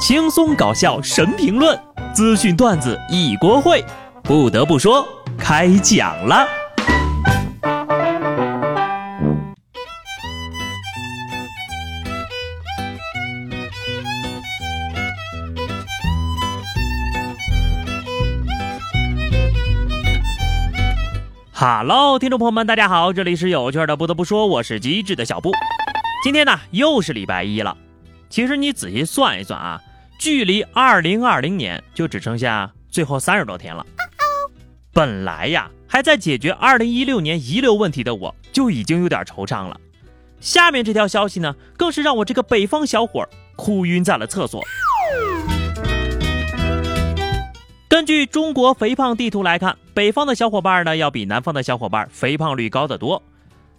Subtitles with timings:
[0.00, 1.78] 轻松搞笑神评论，
[2.14, 3.84] 资讯段子一锅烩。
[4.22, 6.48] 不得不说，开讲了。
[21.52, 23.94] 哈喽，听众朋友们，大家好，这里是有趣的。
[23.94, 25.52] 不得不说，我是机智的小布。
[26.24, 27.76] 今天呢，又是礼拜一了。
[28.30, 29.80] 其实你仔细算一算啊，
[30.20, 33.86] 距离二零二零年就只剩下最后三十多天了。
[34.92, 39.80] 本来呀，还在解决二零一六年遗留问题的我，就已经有点惆怅了。
[40.38, 44.62] 下面这条消息呢，更是让我这个北方小伙哭晕在了厕所。
[47.88, 53.22] 根据中国肥胖地图来看，北方的小伙伴呢，要比南方的小伙伴肥胖率高得多。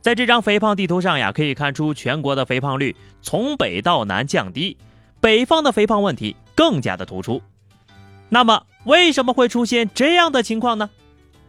[0.00, 4.78] 在这张肥胖地图上呀，可以看出全国的肥胖率从北到南降低，
[5.20, 7.42] 北方的肥胖问题更加的突出。
[8.30, 10.88] 那么，为什么会出现这样的情况呢？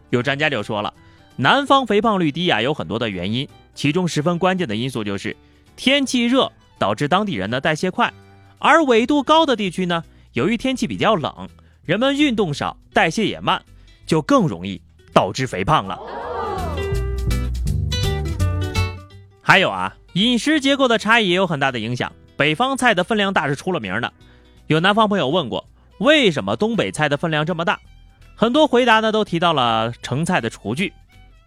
[0.09, 0.93] 有专家就说了，
[1.37, 5.35] 南方肥胖率低呀，有很多的原因，其中十分关键的因素就是
[5.75, 8.13] 天气热导致当地人的代谢快，
[8.59, 11.47] 而纬度高的地区呢，由于天气比较冷。
[11.83, 13.63] 人们运动少，代谢也慢，
[14.05, 14.81] 就更容易
[15.13, 15.99] 导致肥胖了。
[19.41, 22.11] 还有啊，饮食结构的差异也有很大的影响。
[22.41, 24.11] 北方菜的分量大是出了名的，
[24.65, 25.63] 有南方朋友问过，
[25.99, 27.79] 为什么东北菜的分量这么大？
[28.35, 30.91] 很多回答呢都提到了盛菜的厨具，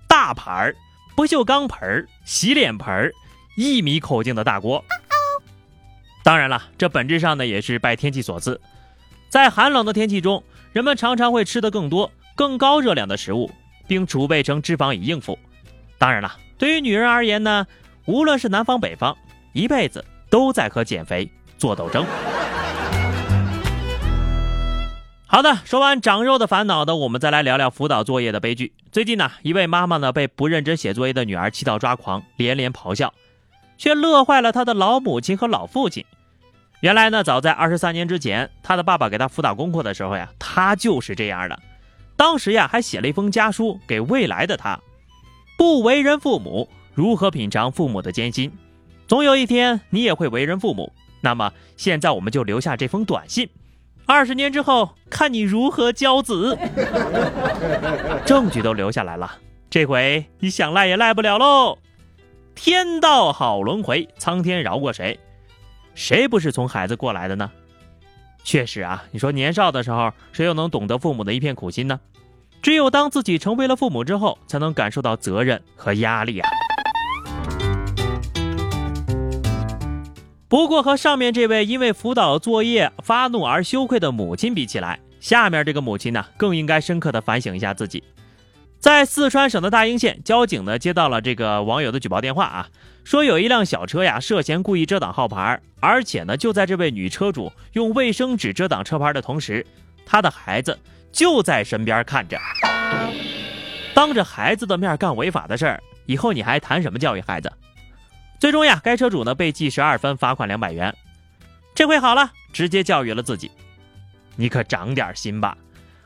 [0.07, 0.77] 大盘儿、
[1.17, 3.13] 不锈钢盆儿、洗脸盆儿、
[3.57, 4.85] 一米口径的大锅。
[6.23, 8.61] 当然了，这本质上呢也是拜天气所赐。
[9.29, 13.51] 在寒冷的天气中，人们常常会吃得更多、更高热量的食物，
[13.89, 15.37] 并储备成脂肪以应付。
[15.99, 17.67] 当然了，对于女人而言呢，
[18.05, 19.17] 无论是南方北方，
[19.55, 22.05] 一辈子都在和减肥做斗争。
[25.27, 28.73] 好的，说完长肉的烦恼的，我们再来聊聊辅导作业的悲剧。
[28.91, 33.15] 最近呢，一位妈妈呢被不认真写作业的女儿气到抓狂，连连咆哮，
[33.79, 36.05] 却乐坏了她的老母亲和老父亲。
[36.81, 41.57] 原来呢，早在二十三年之前，他的爸爸给他辅导功课的时候呀，他就是这样的。
[42.17, 44.81] 当时呀，还写了一封家书给未来的他：
[45.57, 48.51] 不为人父母，如何品尝父母的艰辛？
[49.07, 50.93] 总有一天你也会为人父母。
[51.21, 53.49] 那么现在我们就留下这封短信，
[54.05, 56.59] 二十年之后看你如何教子。
[58.27, 59.39] 证据都留下来了，
[59.71, 61.79] 这回你想赖也赖不了喽。
[62.55, 65.19] 天道好轮回，苍天饶过谁？
[65.95, 67.51] 谁不是从孩子过来的呢？
[68.45, 71.99] 确实啊，你说年少的时候，谁又能懂得父母的一片苦心呢？
[72.61, 76.51] 只有当自己成为了父母之后，才能感受到责任和压力啊。
[80.55, 88.05] 不过和上面这位因为辅导作业发怒而羞愧的母亲比起来，下面这个母亲呢，更应该深刻的反省一下自己。
[88.79, 92.69] 在四川省的大英县，交警呢接到了这个网友的举报电话啊，
[93.03, 99.67] 说有一辆小车呀涉嫌故意遮挡号牌，而且呢就在这位女车主用卫生纸遮挡车牌的同时，
[100.07, 100.79] 她的孩子
[101.11, 102.39] 就在身边看着。
[103.93, 107.51] 当着孩子的面干违法的事儿，以后你还谈什么教育孩子？
[108.45, 110.95] 最终呀，该车主呢被记十二分，罚款两百元。
[111.75, 113.51] 这回好了，直接教育了自己，
[114.37, 115.57] 你可长点心吧。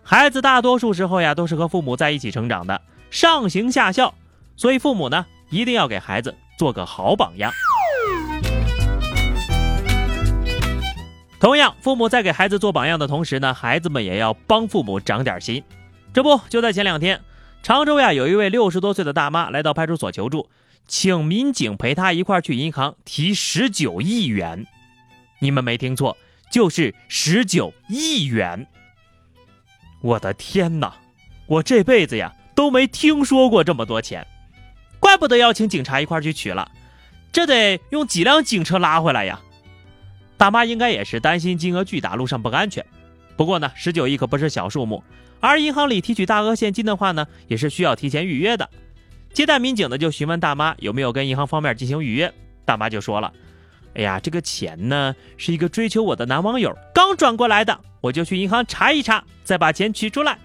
[0.04, 4.14] 孩子大多数时候呀，都是和父母在一起成长的，上行下效，
[4.56, 7.50] 所以父母呢，一定要给孩子做个好榜样。
[11.40, 15.64] 同样，父母在给孩子做榜样的同时呢，孩子们也要帮父母长点心。
[16.14, 17.20] 这不，就在前两天，
[17.64, 20.48] 常州呀，有一位六十多岁的大妈来到派出所求助，
[20.88, 24.66] 请民警陪他一块去银行提十九亿元。
[25.38, 26.16] 你们没听错，
[26.50, 28.66] 就是十九亿元。
[30.00, 30.94] 我的天哪！
[31.46, 34.26] 我这辈子呀都没听说过这么多钱，
[34.98, 36.70] 怪不得要请警察一块去取了，
[37.30, 39.40] 这得用几辆警车拉回来呀！
[40.36, 42.84] 大妈应该也是担心金额巨大，路上不安全。
[43.36, 45.02] 不过呢，十九亿可不是小数目，
[45.40, 48.68] 而银行里提取大额现金的话呢，也是需要提前预约的。
[49.38, 53.32] 接待民警的就询问大妈有没有跟银行方面进行预约，大妈就说了
[53.94, 60.36] ：“哎呀，这个钱呢是一个追求我的男网友刚转过来的。”我就去银行查一查，再把钱取出来。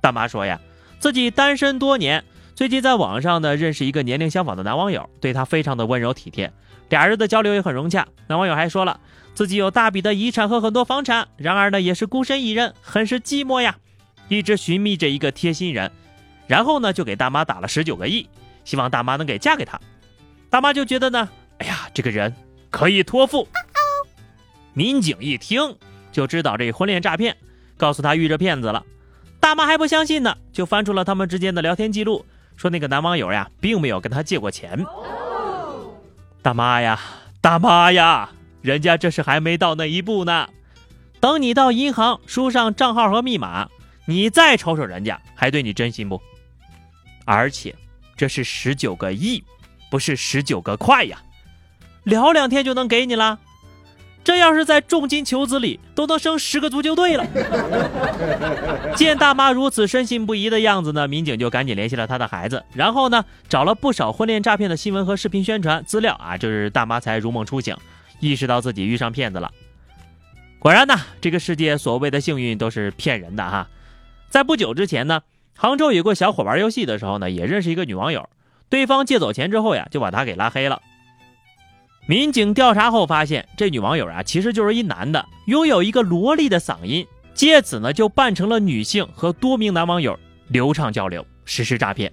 [0.00, 0.58] 大妈说呀，
[0.98, 2.24] 自己单身多年，
[2.54, 6.50] 最近在网上呢认识一个年龄相仿的男网友，对她非常的温柔体贴，
[6.88, 8.08] 俩人的交流也很融洽。
[8.26, 8.98] 男网友还说了，
[9.34, 13.76] 自己有大笔的遗产和很多房产，然而呢也是孤身一人，很是寂寞呀，
[14.30, 15.92] 一直寻觅着一个贴心人。
[16.48, 18.28] 然后呢就给大妈打了十九个亿，
[18.64, 19.78] 希望大妈能给嫁给他。
[20.50, 21.28] 大妈就觉得呢，
[21.58, 22.34] 哎呀，这个人
[22.70, 23.46] 可以托付。
[24.72, 25.76] 民警一听
[26.10, 27.36] 就知道这婚恋诈骗，
[27.76, 28.84] 告诉他遇着骗子了。
[29.40, 32.24] 大妈还不相信呢，就翻出了他们之间的聊天记录，
[32.56, 34.84] 说那个男网友呀，并没有跟他借过钱。
[36.40, 36.98] 大妈呀，
[37.40, 38.30] 大妈呀，
[38.62, 40.48] 人家这是还没到那一步呢。
[41.20, 43.68] 等你到银行输上账号和密码，
[44.06, 46.22] 你再瞅瞅人家还对你真心不？
[47.28, 47.74] 而且
[48.16, 49.44] 这是十九个亿，
[49.90, 51.20] 不是十九个块呀，
[52.04, 53.38] 聊两天就能给你了。
[54.24, 57.26] 这要是在重金求子里，都能生十个足球队了。
[58.96, 67.76] 见大妈如此深信不疑的样子呢，民警就赶紧联系了她的孩子，然后呢，找了不少婚恋诈骗的新闻和视频宣传资料啊，就是大妈才如梦初醒，
[68.20, 69.50] 意识到自己遇上骗子了。
[70.58, 73.68] 果然呢，这个世界所谓的幸运都是骗人的哈。
[74.30, 75.20] 在不久之前呢，
[75.60, 78.28] 杭州有个小伙玩游戏的时候呢，也认识一个女网友，
[78.68, 80.80] 对方借走钱之后呀，就把他给拉黑了。
[82.06, 90.16] 民警调查后发现，这女网友啊，其实就是一男的，拥有一个萝莉的嗓音，借此呢就扮成了女性，和多名男网友
[90.46, 92.12] 流畅交流，实施诈骗。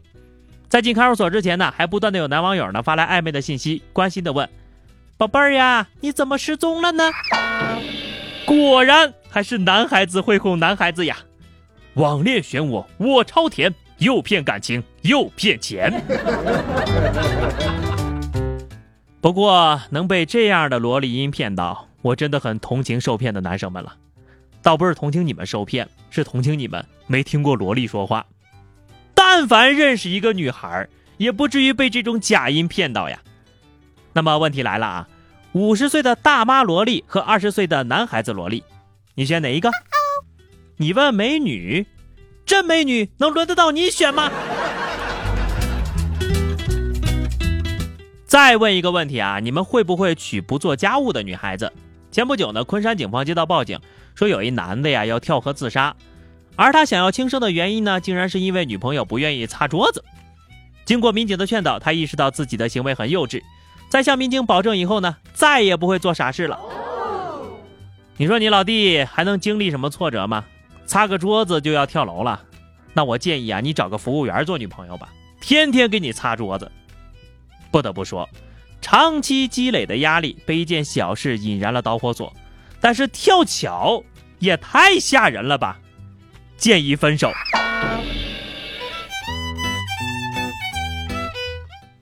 [0.68, 4.50] 在进看守所之前呢，还不断的有男网友呢发来暧昧的信息，关心的问
[5.18, 7.12] ：“宝贝儿呀，你怎么失踪了呢？”
[8.44, 11.18] 果然还是男孩子会哄男孩子呀，
[11.96, 16.04] 网恋选我，我超甜，又骗感情又骗钱。
[19.22, 23.96] 不过能被这样的萝莉音骗到，我真的很同情受骗的男生们了。
[24.62, 28.26] 倒不是同情你们受骗，是同情你们没听过萝莉说话。
[29.14, 33.22] 但凡认识一个女孩，也不至于被这种假音骗到呀。
[34.12, 35.08] 那么问题来了啊，
[35.54, 38.66] 五十岁的大妈萝莉和二十岁的男孩子萝莉，
[39.14, 39.72] 你选哪一个？
[40.78, 41.88] 你问美女，
[42.46, 44.30] 真美女能轮得到你选吗？
[48.26, 51.72] 再问一个问题啊，你们会不会娶不做家务的女孩子？
[52.12, 53.80] 前不久呢，昆山警方接到报警，
[54.16, 55.96] 说有一男的呀要跳河自杀，
[56.58, 60.04] 而他想要轻生的原因呢，竟然是因为女朋友不愿意擦桌子。
[60.84, 63.42] 经过民警的劝导，他意识到自己的行为很幼稚，
[63.88, 66.60] 在向民警保证以后呢，再也不会做傻事了。
[68.18, 70.44] 你说你老弟还能经历什么挫折吗？
[70.86, 72.42] 擦个桌子就要跳楼了？
[72.94, 75.10] 那我建议啊，你找个服务员做女朋友吧，
[75.42, 76.72] 天天给你擦桌子。
[77.72, 78.30] 不得不说，
[78.82, 82.32] 长期积累的压力被一件小事引燃了导火索，
[82.80, 84.02] 但是跳桥
[84.40, 85.80] 也太吓人了吧！
[86.56, 87.32] 建议分手。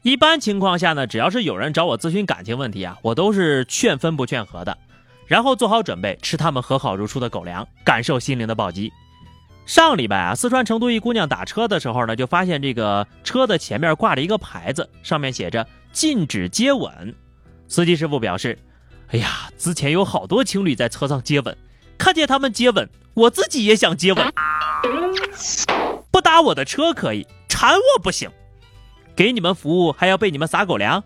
[0.03, 4.77] 一般情况下呢，只要是有人找我咨询感情问题啊，我都是劝分不劝和的，
[5.25, 8.91] 然后做好准备吃他们和好如初的狗粮，感受心灵的暴击。
[9.65, 17.15] 上礼拜啊，四川成都一姑娘打车的时候呢，就发现这个车的前面挂着一个牌子，上面写着“禁止接吻”。
[17.69, 18.59] 司机师傅表示
[19.11, 21.57] ：“哎呀，之前有好多情侣在车上接吻，
[21.97, 24.33] 看见他们接吻，我自己也想接吻。
[26.11, 28.29] 不搭我的车可以，缠我不行。
[29.15, 31.01] 给你们服务还要被你们撒狗粮，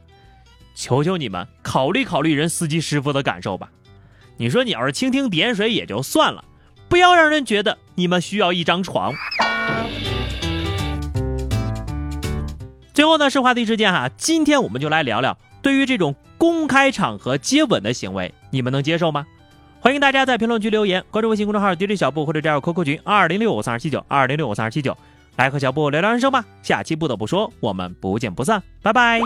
[0.74, 3.69] 求求你们考虑考虑人司机师傅的感受吧。
[4.38, 6.44] 你说你要是蜻蜓点水也就算了。”
[6.89, 9.13] 不要让人觉得你们需要一张床。
[12.94, 19.25] 最后呢是话题时间哈，今天我们就来聊聊，对于这种公开场合接吻的行为，你们能接受吗？
[19.81, 24.97] 欢迎大家在评论区留言，关注微信公众号 DJ 小布或者加入 QQ 群二零六五三二七九二零六五三二七九，
[25.35, 26.45] 来和小布聊聊人生吧。
[26.64, 29.19] 下期不得不说，我们不见不散，拜拜。